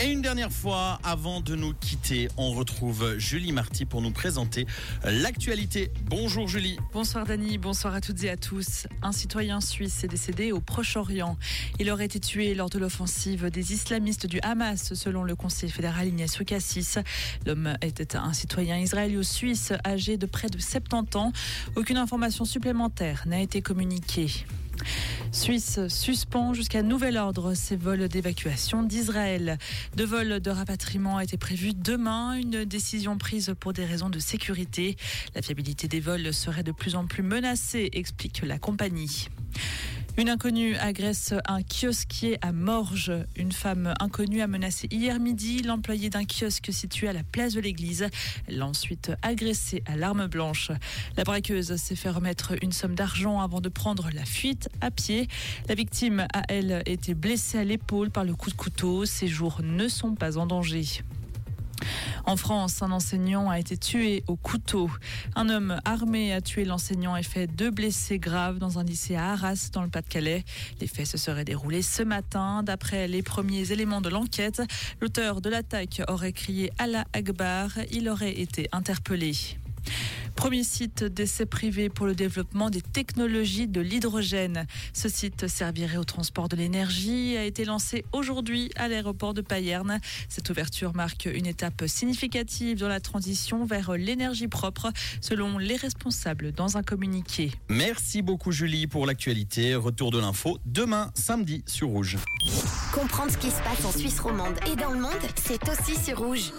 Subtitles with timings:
[0.00, 4.66] Et une dernière fois, avant de nous quitter, on retrouve Julie Marty pour nous présenter
[5.04, 5.92] l'actualité.
[6.06, 6.78] Bonjour Julie.
[6.92, 8.86] Bonsoir Dani, bonsoir à toutes et à tous.
[9.02, 11.36] Un citoyen suisse est décédé au Proche-Orient.
[11.78, 16.08] Il aurait été tué lors de l'offensive des islamistes du Hamas, selon le conseil fédéral
[16.08, 16.98] Ignacio Cassis.
[17.46, 21.32] L'homme était un citoyen israélo-suisse âgé de près de 70 ans.
[21.76, 24.44] Aucune information supplémentaire n'a été communiquée.
[25.32, 29.58] Suisse suspend jusqu'à nouvel ordre ses vols d'évacuation d'Israël.
[29.96, 34.96] Deux vols de rapatriement étaient prévus demain, une décision prise pour des raisons de sécurité.
[35.34, 39.28] La fiabilité des vols serait de plus en plus menacée, explique la compagnie.
[40.16, 43.12] Une inconnue agresse un kiosquier à Morges.
[43.34, 47.60] Une femme inconnue a menacé hier midi l'employé d'un kiosque situé à la place de
[47.60, 48.06] l'église.
[48.46, 50.70] Elle l'a ensuite agressé à l'arme blanche.
[51.16, 55.26] La braqueuse s'est fait remettre une somme d'argent avant de prendre la fuite à pied.
[55.68, 59.04] La victime a, elle, été blessée à l'épaule par le coup de couteau.
[59.06, 60.84] Ses jours ne sont pas en danger.
[62.26, 64.90] En France, un enseignant a été tué au couteau.
[65.36, 69.32] Un homme armé a tué l'enseignant et fait deux blessés graves dans un lycée à
[69.32, 70.44] Arras, dans le Pas-de-Calais.
[70.80, 72.62] Les faits se seraient déroulés ce matin.
[72.62, 74.62] D'après les premiers éléments de l'enquête,
[75.02, 77.70] l'auteur de l'attaque aurait crié Allah Akbar.
[77.90, 79.34] Il aurait été interpellé.
[80.36, 84.66] Premier site d'essai privé pour le développement des technologies de l'hydrogène.
[84.92, 89.40] Ce site servirait au transport de l'énergie et a été lancé aujourd'hui à l'aéroport de
[89.40, 90.00] Payerne.
[90.28, 96.52] Cette ouverture marque une étape significative dans la transition vers l'énergie propre, selon les responsables
[96.52, 97.52] dans un communiqué.
[97.68, 99.74] Merci beaucoup Julie pour l'actualité.
[99.74, 102.18] Retour de l'info demain samedi sur Rouge.
[102.92, 106.18] Comprendre ce qui se passe en Suisse romande et dans le monde, c'est aussi sur
[106.18, 106.52] Rouge.